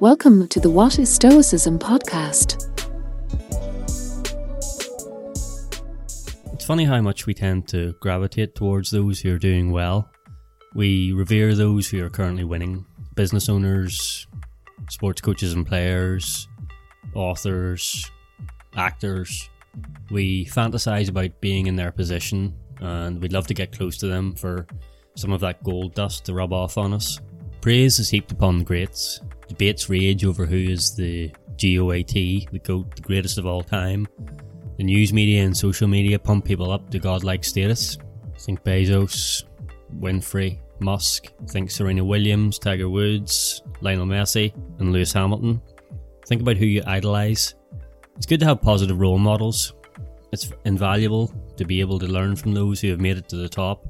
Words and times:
Welcome 0.00 0.46
to 0.48 0.60
the 0.60 0.70
What 0.70 1.00
is 1.00 1.12
Stoicism 1.12 1.76
podcast. 1.76 2.70
It's 6.52 6.64
funny 6.64 6.84
how 6.84 7.00
much 7.00 7.26
we 7.26 7.34
tend 7.34 7.66
to 7.70 7.96
gravitate 7.98 8.54
towards 8.54 8.92
those 8.92 9.18
who 9.18 9.34
are 9.34 9.38
doing 9.38 9.72
well. 9.72 10.08
We 10.72 11.10
revere 11.10 11.56
those 11.56 11.88
who 11.88 12.04
are 12.04 12.10
currently 12.10 12.44
winning 12.44 12.86
business 13.16 13.48
owners, 13.48 14.28
sports 14.88 15.20
coaches 15.20 15.52
and 15.54 15.66
players, 15.66 16.46
authors, 17.14 18.08
actors. 18.76 19.50
We 20.12 20.46
fantasize 20.46 21.08
about 21.08 21.40
being 21.40 21.66
in 21.66 21.74
their 21.74 21.90
position 21.90 22.54
and 22.80 23.20
we'd 23.20 23.32
love 23.32 23.48
to 23.48 23.54
get 23.54 23.76
close 23.76 23.96
to 23.98 24.06
them 24.06 24.36
for 24.36 24.64
some 25.16 25.32
of 25.32 25.40
that 25.40 25.64
gold 25.64 25.94
dust 25.94 26.26
to 26.26 26.34
rub 26.34 26.52
off 26.52 26.78
on 26.78 26.92
us. 26.92 27.18
Praise 27.68 27.98
is 27.98 28.08
heaped 28.08 28.32
upon 28.32 28.56
the 28.56 28.64
greats. 28.64 29.20
Debates 29.46 29.90
rage 29.90 30.24
over 30.24 30.46
who 30.46 30.56
is 30.56 30.96
the 30.96 31.30
GOAT, 31.60 32.06
the 32.14 32.62
GOAT, 32.64 32.96
the 32.96 33.02
greatest 33.02 33.36
of 33.36 33.44
all 33.44 33.62
time. 33.62 34.08
The 34.78 34.84
news 34.84 35.12
media 35.12 35.44
and 35.44 35.54
social 35.54 35.86
media 35.86 36.18
pump 36.18 36.46
people 36.46 36.72
up 36.72 36.88
to 36.88 36.98
godlike 36.98 37.44
status. 37.44 37.98
Think 38.38 38.64
Bezos, 38.64 39.44
Winfrey, 40.00 40.60
Musk. 40.80 41.30
Think 41.48 41.70
Serena 41.70 42.02
Williams, 42.02 42.58
Tiger 42.58 42.88
Woods, 42.88 43.60
Lionel 43.82 44.06
Messi, 44.06 44.54
and 44.78 44.90
Lewis 44.90 45.12
Hamilton. 45.12 45.60
Think 46.24 46.40
about 46.40 46.56
who 46.56 46.64
you 46.64 46.82
idolise. 46.86 47.54
It's 48.16 48.24
good 48.24 48.40
to 48.40 48.46
have 48.46 48.62
positive 48.62 48.98
role 48.98 49.18
models. 49.18 49.74
It's 50.32 50.50
invaluable 50.64 51.30
to 51.58 51.66
be 51.66 51.82
able 51.82 51.98
to 51.98 52.06
learn 52.06 52.34
from 52.34 52.54
those 52.54 52.80
who 52.80 52.88
have 52.88 53.00
made 53.00 53.18
it 53.18 53.28
to 53.28 53.36
the 53.36 53.46
top 53.46 53.86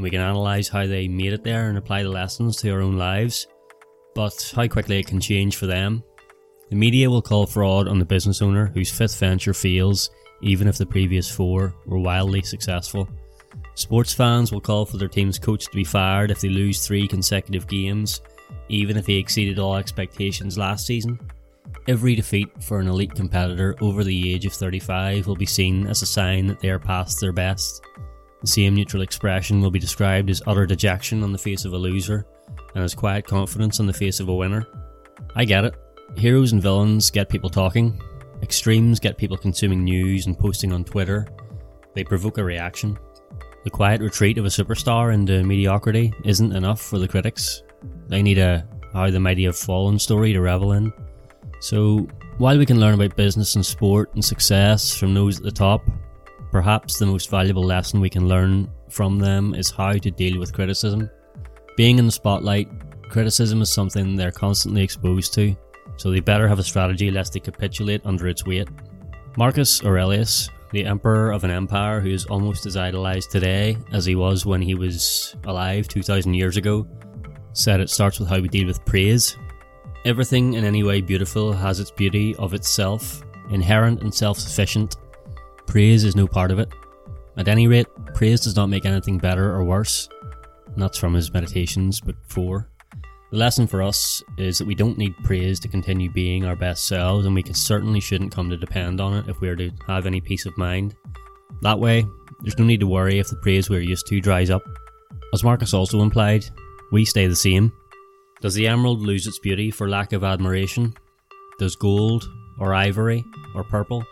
and 0.00 0.04
we 0.04 0.08
can 0.10 0.22
analyse 0.22 0.66
how 0.66 0.86
they 0.86 1.06
made 1.08 1.34
it 1.34 1.44
there 1.44 1.68
and 1.68 1.76
apply 1.76 2.02
the 2.02 2.08
lessons 2.08 2.56
to 2.56 2.70
our 2.70 2.80
own 2.80 2.96
lives, 2.96 3.46
but 4.14 4.50
how 4.56 4.66
quickly 4.66 4.98
it 4.98 5.06
can 5.06 5.20
change 5.20 5.56
for 5.56 5.66
them. 5.66 6.02
The 6.70 6.76
media 6.76 7.10
will 7.10 7.20
call 7.20 7.46
fraud 7.46 7.86
on 7.86 7.98
the 7.98 8.06
business 8.06 8.40
owner 8.40 8.68
whose 8.68 8.90
fifth 8.90 9.18
venture 9.18 9.52
fails, 9.52 10.08
even 10.40 10.68
if 10.68 10.78
the 10.78 10.86
previous 10.86 11.30
four 11.30 11.74
were 11.84 11.98
wildly 11.98 12.40
successful. 12.40 13.10
Sports 13.74 14.14
fans 14.14 14.50
will 14.50 14.60
call 14.62 14.86
for 14.86 14.96
their 14.96 15.06
team's 15.06 15.38
coach 15.38 15.66
to 15.66 15.76
be 15.76 15.84
fired 15.84 16.30
if 16.30 16.40
they 16.40 16.48
lose 16.48 16.86
three 16.86 17.06
consecutive 17.06 17.68
games, 17.68 18.22
even 18.70 18.96
if 18.96 19.06
he 19.06 19.18
exceeded 19.18 19.58
all 19.58 19.76
expectations 19.76 20.56
last 20.56 20.86
season. 20.86 21.20
Every 21.88 22.14
defeat 22.14 22.48
for 22.62 22.80
an 22.80 22.88
elite 22.88 23.14
competitor 23.14 23.76
over 23.82 24.02
the 24.02 24.32
age 24.32 24.46
of 24.46 24.54
35 24.54 25.26
will 25.26 25.36
be 25.36 25.44
seen 25.44 25.86
as 25.86 26.00
a 26.00 26.06
sign 26.06 26.46
that 26.46 26.58
they 26.60 26.70
are 26.70 26.78
past 26.78 27.20
their 27.20 27.32
best. 27.32 27.82
The 28.40 28.46
same 28.46 28.74
neutral 28.74 29.02
expression 29.02 29.60
will 29.60 29.70
be 29.70 29.78
described 29.78 30.30
as 30.30 30.42
utter 30.46 30.66
dejection 30.66 31.22
on 31.22 31.32
the 31.32 31.38
face 31.38 31.64
of 31.64 31.72
a 31.72 31.78
loser 31.78 32.26
and 32.74 32.82
as 32.82 32.94
quiet 32.94 33.26
confidence 33.26 33.80
on 33.80 33.86
the 33.86 33.92
face 33.92 34.20
of 34.20 34.28
a 34.28 34.34
winner. 34.34 34.66
I 35.36 35.44
get 35.44 35.64
it. 35.64 35.74
Heroes 36.16 36.52
and 36.52 36.62
villains 36.62 37.10
get 37.10 37.28
people 37.28 37.50
talking. 37.50 38.00
Extremes 38.42 38.98
get 38.98 39.18
people 39.18 39.36
consuming 39.36 39.84
news 39.84 40.26
and 40.26 40.38
posting 40.38 40.72
on 40.72 40.84
Twitter. 40.84 41.26
They 41.94 42.04
provoke 42.04 42.38
a 42.38 42.44
reaction. 42.44 42.98
The 43.64 43.70
quiet 43.70 44.00
retreat 44.00 44.38
of 44.38 44.46
a 44.46 44.48
superstar 44.48 45.12
into 45.12 45.44
mediocrity 45.44 46.12
isn't 46.24 46.56
enough 46.56 46.80
for 46.80 46.98
the 46.98 47.08
critics. 47.08 47.62
They 48.08 48.22
need 48.22 48.38
a 48.38 48.66
How 48.94 49.10
the 49.10 49.20
Mighty 49.20 49.44
Have 49.44 49.56
Fallen 49.56 49.98
story 49.98 50.32
to 50.32 50.40
revel 50.40 50.72
in. 50.72 50.92
So, 51.60 52.08
while 52.38 52.56
we 52.56 52.64
can 52.64 52.80
learn 52.80 52.94
about 52.94 53.16
business 53.16 53.54
and 53.54 53.66
sport 53.66 54.14
and 54.14 54.24
success 54.24 54.96
from 54.96 55.12
those 55.12 55.36
at 55.36 55.42
the 55.42 55.50
top, 55.50 55.82
Perhaps 56.50 56.98
the 56.98 57.06
most 57.06 57.30
valuable 57.30 57.62
lesson 57.62 58.00
we 58.00 58.10
can 58.10 58.28
learn 58.28 58.68
from 58.88 59.18
them 59.18 59.54
is 59.54 59.70
how 59.70 59.92
to 59.92 60.10
deal 60.10 60.38
with 60.38 60.52
criticism. 60.52 61.08
Being 61.76 61.98
in 61.98 62.06
the 62.06 62.12
spotlight, 62.12 62.68
criticism 63.08 63.62
is 63.62 63.70
something 63.70 64.16
they're 64.16 64.32
constantly 64.32 64.82
exposed 64.82 65.32
to, 65.34 65.54
so 65.96 66.10
they 66.10 66.20
better 66.20 66.48
have 66.48 66.58
a 66.58 66.64
strategy 66.64 67.10
lest 67.10 67.32
they 67.32 67.40
capitulate 67.40 68.04
under 68.04 68.26
its 68.26 68.44
weight. 68.44 68.68
Marcus 69.36 69.84
Aurelius, 69.84 70.50
the 70.72 70.84
emperor 70.84 71.30
of 71.30 71.44
an 71.44 71.50
empire 71.52 72.00
who 72.00 72.10
is 72.10 72.26
almost 72.26 72.66
as 72.66 72.76
idolized 72.76 73.30
today 73.30 73.76
as 73.92 74.04
he 74.04 74.16
was 74.16 74.44
when 74.44 74.60
he 74.60 74.74
was 74.74 75.36
alive 75.44 75.86
2000 75.86 76.34
years 76.34 76.56
ago, 76.56 76.86
said 77.52 77.80
it 77.80 77.90
starts 77.90 78.18
with 78.18 78.28
how 78.28 78.40
we 78.40 78.48
deal 78.48 78.66
with 78.66 78.84
praise. 78.84 79.36
Everything 80.04 80.54
in 80.54 80.64
any 80.64 80.82
way 80.82 81.00
beautiful 81.00 81.52
has 81.52 81.78
its 81.78 81.90
beauty 81.90 82.34
of 82.36 82.54
itself, 82.54 83.22
inherent 83.50 84.02
and 84.02 84.12
self 84.12 84.38
sufficient, 84.38 84.96
Praise 85.70 86.02
is 86.02 86.16
no 86.16 86.26
part 86.26 86.50
of 86.50 86.58
it. 86.58 86.68
At 87.36 87.46
any 87.46 87.68
rate, 87.68 87.86
praise 88.12 88.40
does 88.40 88.56
not 88.56 88.66
make 88.66 88.84
anything 88.84 89.18
better 89.18 89.54
or 89.54 89.62
worse. 89.62 90.08
And 90.66 90.82
that's 90.82 90.98
from 90.98 91.14
his 91.14 91.32
Meditations, 91.32 92.00
Book 92.00 92.16
4. 92.26 92.68
The 93.30 93.36
lesson 93.36 93.68
for 93.68 93.80
us 93.80 94.20
is 94.36 94.58
that 94.58 94.66
we 94.66 94.74
don't 94.74 94.98
need 94.98 95.14
praise 95.22 95.60
to 95.60 95.68
continue 95.68 96.10
being 96.10 96.44
our 96.44 96.56
best 96.56 96.88
selves, 96.88 97.24
and 97.24 97.36
we 97.36 97.44
certainly 97.52 98.00
shouldn't 98.00 98.34
come 98.34 98.50
to 98.50 98.56
depend 98.56 99.00
on 99.00 99.14
it 99.14 99.28
if 99.28 99.40
we 99.40 99.48
are 99.48 99.54
to 99.54 99.70
have 99.86 100.06
any 100.06 100.20
peace 100.20 100.44
of 100.44 100.58
mind. 100.58 100.96
That 101.62 101.78
way, 101.78 102.04
there's 102.40 102.58
no 102.58 102.64
need 102.64 102.80
to 102.80 102.88
worry 102.88 103.20
if 103.20 103.28
the 103.28 103.36
praise 103.36 103.70
we're 103.70 103.78
used 103.78 104.08
to 104.08 104.20
dries 104.20 104.50
up. 104.50 104.64
As 105.32 105.44
Marcus 105.44 105.72
also 105.72 106.02
implied, 106.02 106.46
we 106.90 107.04
stay 107.04 107.28
the 107.28 107.36
same. 107.36 107.72
Does 108.40 108.54
the 108.54 108.66
emerald 108.66 109.02
lose 109.02 109.28
its 109.28 109.38
beauty 109.38 109.70
for 109.70 109.88
lack 109.88 110.12
of 110.14 110.24
admiration? 110.24 110.94
Does 111.60 111.76
gold, 111.76 112.28
or 112.58 112.74
ivory, 112.74 113.24
or 113.54 113.62
purple 113.62 114.04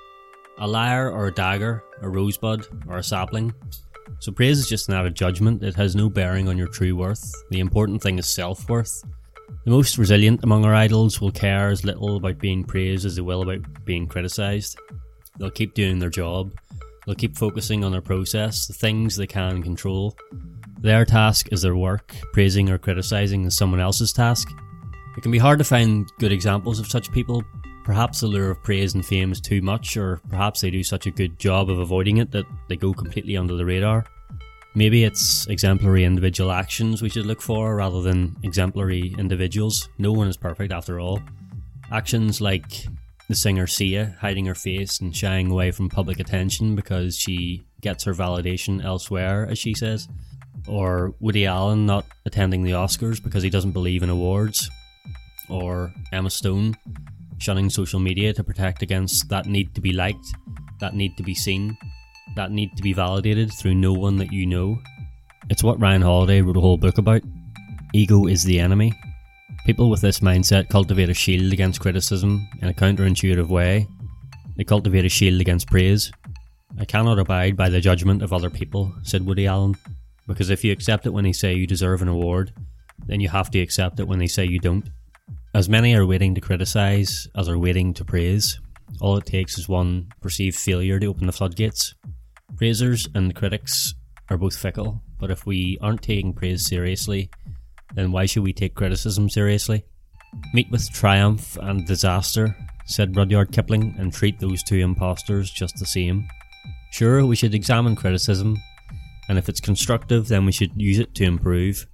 a 0.58 0.66
lyre 0.66 1.10
or 1.10 1.26
a 1.26 1.34
dagger, 1.34 1.82
a 2.02 2.08
rosebud 2.08 2.66
or 2.88 2.98
a 2.98 3.02
sapling. 3.02 3.54
So 4.20 4.32
praise 4.32 4.58
is 4.58 4.68
just 4.68 4.88
an 4.88 4.94
added 4.94 5.14
judgment, 5.14 5.62
it 5.62 5.76
has 5.76 5.94
no 5.94 6.08
bearing 6.08 6.48
on 6.48 6.58
your 6.58 6.68
true 6.68 6.96
worth. 6.96 7.32
The 7.50 7.60
important 7.60 8.02
thing 8.02 8.18
is 8.18 8.26
self 8.26 8.68
worth. 8.68 9.04
The 9.64 9.70
most 9.70 9.98
resilient 9.98 10.42
among 10.42 10.64
our 10.64 10.74
idols 10.74 11.20
will 11.20 11.30
care 11.30 11.68
as 11.68 11.84
little 11.84 12.16
about 12.16 12.38
being 12.38 12.64
praised 12.64 13.06
as 13.06 13.16
they 13.16 13.22
will 13.22 13.42
about 13.42 13.60
being 13.84 14.06
criticised. 14.06 14.78
They'll 15.38 15.50
keep 15.50 15.74
doing 15.74 15.98
their 15.98 16.10
job, 16.10 16.52
they'll 17.06 17.14
keep 17.14 17.36
focusing 17.36 17.84
on 17.84 17.92
their 17.92 18.00
process, 18.00 18.66
the 18.66 18.72
things 18.72 19.16
they 19.16 19.26
can 19.26 19.62
control. 19.62 20.16
Their 20.80 21.04
task 21.04 21.48
is 21.52 21.62
their 21.62 21.76
work, 21.76 22.14
praising 22.32 22.70
or 22.70 22.78
criticising 22.78 23.44
is 23.44 23.56
someone 23.56 23.80
else's 23.80 24.12
task. 24.12 24.48
It 25.16 25.22
can 25.22 25.32
be 25.32 25.38
hard 25.38 25.58
to 25.58 25.64
find 25.64 26.10
good 26.18 26.32
examples 26.32 26.78
of 26.78 26.86
such 26.86 27.10
people, 27.10 27.42
Perhaps 27.88 28.20
the 28.20 28.26
lure 28.26 28.50
of 28.50 28.62
praise 28.62 28.92
and 28.92 29.04
fame 29.04 29.32
is 29.32 29.40
too 29.40 29.62
much, 29.62 29.96
or 29.96 30.20
perhaps 30.28 30.60
they 30.60 30.70
do 30.70 30.84
such 30.84 31.06
a 31.06 31.10
good 31.10 31.38
job 31.38 31.70
of 31.70 31.78
avoiding 31.78 32.18
it 32.18 32.30
that 32.32 32.44
they 32.68 32.76
go 32.76 32.92
completely 32.92 33.34
under 33.34 33.56
the 33.56 33.64
radar. 33.64 34.04
Maybe 34.74 35.04
it's 35.04 35.46
exemplary 35.46 36.04
individual 36.04 36.52
actions 36.52 37.00
we 37.00 37.08
should 37.08 37.24
look 37.24 37.40
for 37.40 37.76
rather 37.76 38.02
than 38.02 38.36
exemplary 38.42 39.14
individuals. 39.16 39.88
No 39.96 40.12
one 40.12 40.28
is 40.28 40.36
perfect 40.36 40.70
after 40.70 41.00
all. 41.00 41.22
Actions 41.90 42.42
like 42.42 42.86
the 43.26 43.34
singer 43.34 43.66
Sia 43.66 44.14
hiding 44.20 44.44
her 44.44 44.54
face 44.54 45.00
and 45.00 45.16
shying 45.16 45.50
away 45.50 45.70
from 45.70 45.88
public 45.88 46.20
attention 46.20 46.76
because 46.76 47.16
she 47.16 47.64
gets 47.80 48.04
her 48.04 48.12
validation 48.12 48.84
elsewhere, 48.84 49.46
as 49.50 49.58
she 49.58 49.72
says. 49.72 50.08
Or 50.66 51.14
Woody 51.20 51.46
Allen 51.46 51.86
not 51.86 52.04
attending 52.26 52.64
the 52.64 52.72
Oscars 52.72 53.24
because 53.24 53.42
he 53.42 53.48
doesn't 53.48 53.72
believe 53.72 54.02
in 54.02 54.10
awards. 54.10 54.68
Or 55.48 55.90
Emma 56.12 56.28
Stone 56.28 56.76
shunning 57.38 57.70
social 57.70 58.00
media 58.00 58.32
to 58.32 58.44
protect 58.44 58.82
against 58.82 59.28
that 59.28 59.46
need 59.46 59.74
to 59.74 59.80
be 59.80 59.92
liked, 59.92 60.26
that 60.80 60.94
need 60.94 61.16
to 61.16 61.22
be 61.22 61.34
seen, 61.34 61.76
that 62.36 62.50
need 62.50 62.76
to 62.76 62.82
be 62.82 62.92
validated 62.92 63.52
through 63.52 63.74
no 63.74 63.92
one 63.92 64.16
that 64.16 64.32
you 64.32 64.46
know. 64.46 64.78
It's 65.50 65.64
what 65.64 65.80
Ryan 65.80 66.02
Holiday 66.02 66.42
wrote 66.42 66.56
a 66.56 66.60
whole 66.60 66.76
book 66.76 66.98
about. 66.98 67.22
Ego 67.94 68.26
is 68.26 68.44
the 68.44 68.60
enemy. 68.60 68.92
People 69.64 69.90
with 69.90 70.00
this 70.00 70.20
mindset 70.20 70.68
cultivate 70.68 71.08
a 71.08 71.14
shield 71.14 71.52
against 71.52 71.80
criticism 71.80 72.46
in 72.60 72.68
a 72.68 72.74
counterintuitive 72.74 73.48
way. 73.48 73.86
They 74.56 74.64
cultivate 74.64 75.04
a 75.04 75.08
shield 75.08 75.40
against 75.40 75.68
praise. 75.68 76.12
I 76.78 76.84
cannot 76.84 77.18
abide 77.18 77.56
by 77.56 77.68
the 77.68 77.80
judgment 77.80 78.22
of 78.22 78.32
other 78.32 78.50
people, 78.50 78.92
said 79.02 79.24
Woody 79.24 79.46
Allen, 79.46 79.74
because 80.26 80.50
if 80.50 80.64
you 80.64 80.72
accept 80.72 81.06
it 81.06 81.12
when 81.12 81.24
they 81.24 81.32
say 81.32 81.54
you 81.54 81.66
deserve 81.66 82.02
an 82.02 82.08
award, 82.08 82.52
then 83.06 83.20
you 83.20 83.28
have 83.28 83.50
to 83.50 83.60
accept 83.60 84.00
it 84.00 84.06
when 84.06 84.18
they 84.18 84.26
say 84.26 84.44
you 84.44 84.58
don't. 84.58 84.88
As 85.54 85.68
many 85.68 85.94
are 85.94 86.04
waiting 86.04 86.34
to 86.34 86.42
criticise 86.42 87.26
as 87.34 87.48
are 87.48 87.58
waiting 87.58 87.94
to 87.94 88.04
praise, 88.04 88.60
all 89.00 89.16
it 89.16 89.24
takes 89.24 89.56
is 89.56 89.66
one 89.66 90.08
perceived 90.20 90.56
failure 90.56 91.00
to 91.00 91.06
open 91.06 91.26
the 91.26 91.32
floodgates. 91.32 91.94
Praisers 92.56 93.08
and 93.14 93.34
critics 93.34 93.94
are 94.28 94.36
both 94.36 94.54
fickle, 94.54 95.02
but 95.18 95.30
if 95.30 95.46
we 95.46 95.78
aren't 95.80 96.02
taking 96.02 96.34
praise 96.34 96.66
seriously, 96.66 97.30
then 97.94 98.12
why 98.12 98.26
should 98.26 98.42
we 98.42 98.52
take 98.52 98.74
criticism 98.74 99.30
seriously? 99.30 99.84
Meet 100.52 100.70
with 100.70 100.92
triumph 100.92 101.56
and 101.62 101.86
disaster, 101.86 102.54
said 102.84 103.16
Rudyard 103.16 103.50
Kipling, 103.50 103.94
and 103.98 104.12
treat 104.12 104.38
those 104.38 104.62
two 104.62 104.76
impostors 104.76 105.50
just 105.50 105.76
the 105.78 105.86
same. 105.86 106.28
Sure, 106.92 107.24
we 107.24 107.36
should 107.36 107.54
examine 107.54 107.96
criticism, 107.96 108.58
and 109.30 109.38
if 109.38 109.48
it's 109.48 109.60
constructive, 109.60 110.28
then 110.28 110.44
we 110.44 110.52
should 110.52 110.72
use 110.76 110.98
it 110.98 111.14
to 111.14 111.24
improve. 111.24 111.86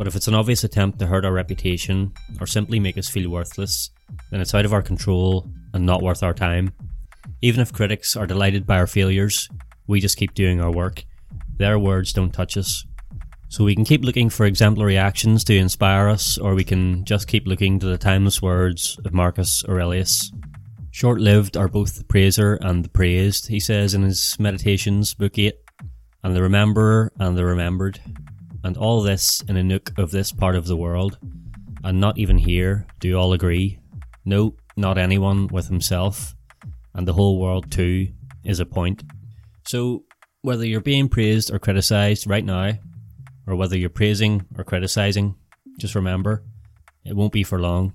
But 0.00 0.06
if 0.06 0.16
it's 0.16 0.28
an 0.28 0.34
obvious 0.34 0.64
attempt 0.64 0.98
to 1.00 1.06
hurt 1.06 1.26
our 1.26 1.32
reputation 1.34 2.14
or 2.40 2.46
simply 2.46 2.80
make 2.80 2.96
us 2.96 3.10
feel 3.10 3.28
worthless, 3.28 3.90
then 4.30 4.40
it's 4.40 4.54
out 4.54 4.64
of 4.64 4.72
our 4.72 4.80
control 4.80 5.52
and 5.74 5.84
not 5.84 6.02
worth 6.02 6.22
our 6.22 6.32
time. 6.32 6.72
Even 7.42 7.60
if 7.60 7.70
critics 7.70 8.16
are 8.16 8.26
delighted 8.26 8.66
by 8.66 8.78
our 8.78 8.86
failures, 8.86 9.50
we 9.86 10.00
just 10.00 10.16
keep 10.16 10.32
doing 10.32 10.58
our 10.58 10.72
work. 10.72 11.04
Their 11.58 11.78
words 11.78 12.14
don't 12.14 12.32
touch 12.32 12.56
us. 12.56 12.86
So 13.50 13.62
we 13.62 13.74
can 13.74 13.84
keep 13.84 14.02
looking 14.02 14.30
for 14.30 14.46
exemplary 14.46 14.96
actions 14.96 15.44
to 15.44 15.54
inspire 15.54 16.08
us, 16.08 16.38
or 16.38 16.54
we 16.54 16.64
can 16.64 17.04
just 17.04 17.28
keep 17.28 17.46
looking 17.46 17.78
to 17.78 17.86
the 17.86 17.98
timeless 17.98 18.40
words 18.40 18.98
of 19.04 19.12
Marcus 19.12 19.66
Aurelius. 19.68 20.32
Short 20.92 21.20
lived 21.20 21.58
are 21.58 21.68
both 21.68 21.98
the 21.98 22.04
praiser 22.04 22.54
and 22.62 22.86
the 22.86 22.88
praised, 22.88 23.48
he 23.48 23.60
says 23.60 23.92
in 23.92 24.04
his 24.04 24.34
Meditations, 24.40 25.12
Book 25.12 25.38
8, 25.38 25.56
and 26.24 26.34
the 26.34 26.40
rememberer 26.40 27.12
and 27.18 27.36
the 27.36 27.44
remembered, 27.44 28.00
and 28.64 28.76
all 28.76 29.02
this 29.02 29.42
in 29.48 29.56
a 29.56 29.62
nook 29.62 29.92
of 29.98 30.10
this 30.10 30.32
part 30.32 30.56
of 30.56 30.66
the 30.66 30.76
world, 30.76 31.18
and 31.82 32.00
not 32.00 32.18
even 32.18 32.38
here 32.38 32.86
do 32.98 33.16
all 33.16 33.32
agree. 33.32 33.78
No, 34.24 34.56
not 34.76 34.98
anyone 34.98 35.46
with 35.48 35.68
himself, 35.68 36.34
and 36.94 37.06
the 37.06 37.12
whole 37.12 37.40
world 37.40 37.70
too 37.70 38.08
is 38.44 38.60
a 38.60 38.66
point. 38.66 39.02
So, 39.66 40.04
whether 40.42 40.66
you're 40.66 40.80
being 40.80 41.08
praised 41.08 41.52
or 41.52 41.58
criticized 41.58 42.26
right 42.26 42.44
now, 42.44 42.72
or 43.46 43.56
whether 43.56 43.76
you're 43.76 43.90
praising 43.90 44.46
or 44.56 44.64
criticizing, 44.64 45.36
just 45.78 45.94
remember, 45.94 46.42
it 47.04 47.16
won't 47.16 47.32
be 47.32 47.42
for 47.42 47.58
long. 47.58 47.94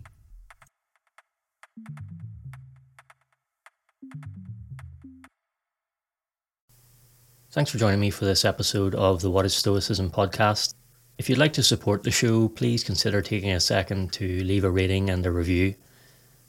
Thanks 7.55 7.71
for 7.71 7.77
joining 7.77 8.01
me 8.01 8.09
for 8.09 8.25
this 8.25 8.43
episode 8.43 8.95
of 8.95 9.21
the 9.21 9.31
What 9.31 9.45
is 9.45 9.53
Stoicism 9.53 10.11
podcast. 10.11 10.73
If 11.17 11.29
you'd 11.29 11.37
like 11.37 11.53
to 11.53 11.63
support 11.63 12.03
the 12.03 12.11
show, 12.11 12.49
please 12.49 12.83
consider 12.83 13.21
taking 13.21 13.51
a 13.51 13.61
second 13.61 14.11
to 14.11 14.43
leave 14.43 14.65
a 14.65 14.69
rating 14.69 15.09
and 15.09 15.25
a 15.25 15.31
review. 15.31 15.73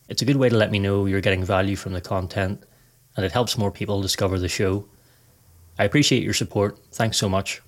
It's 0.09 0.23
a 0.23 0.25
good 0.25 0.35
way 0.35 0.49
to 0.49 0.57
let 0.57 0.73
me 0.73 0.81
know 0.81 1.07
you're 1.07 1.21
getting 1.21 1.45
value 1.45 1.77
from 1.77 1.93
the 1.93 2.01
content, 2.01 2.61
and 3.17 3.25
it 3.25 3.31
helps 3.31 3.57
more 3.57 3.71
people 3.71 4.03
discover 4.03 4.41
the 4.41 4.49
show. 4.49 4.89
I 5.79 5.85
appreciate 5.85 6.25
your 6.25 6.35
support. 6.35 6.77
Thanks 6.91 7.19
so 7.19 7.29
much. 7.29 7.63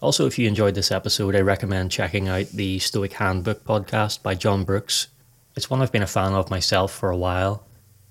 Also, 0.00 0.24
if 0.24 0.38
you 0.38 0.48
enjoyed 0.48 0.76
this 0.76 0.90
episode, 0.90 1.36
I 1.36 1.40
recommend 1.40 1.90
checking 1.90 2.26
out 2.26 2.46
the 2.46 2.78
Stoic 2.78 3.12
Handbook 3.12 3.64
podcast 3.64 4.22
by 4.22 4.34
John 4.34 4.64
Brooks. 4.64 5.08
It's 5.56 5.68
one 5.68 5.82
I've 5.82 5.92
been 5.92 6.00
a 6.00 6.06
fan 6.06 6.32
of 6.32 6.48
myself 6.48 6.90
for 6.90 7.10
a 7.10 7.18
while. 7.18 7.66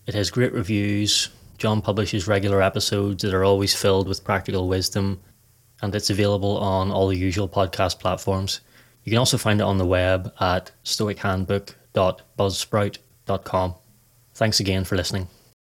It 0.05 0.13
has 0.13 0.29
great 0.29 0.53
reviews. 0.53 1.29
John 1.57 1.81
publishes 1.81 2.27
regular 2.27 2.61
episodes 2.61 3.23
that 3.23 3.33
are 3.33 3.43
always 3.43 3.75
filled 3.75 4.07
with 4.07 4.23
practical 4.23 4.67
wisdom, 4.67 5.19
and 5.81 5.95
it's 5.95 6.09
available 6.09 6.57
on 6.57 6.91
all 6.91 7.07
the 7.07 7.17
usual 7.17 7.47
podcast 7.47 7.99
platforms. 7.99 8.61
You 9.03 9.11
can 9.11 9.19
also 9.19 9.37
find 9.37 9.61
it 9.61 9.63
on 9.63 9.77
the 9.77 9.85
web 9.85 10.33
at 10.39 10.71
stoichandbook.buzzsprout.com. 10.83 13.75
Thanks 14.33 14.59
again 14.59 14.83
for 14.83 14.95
listening. 14.95 15.27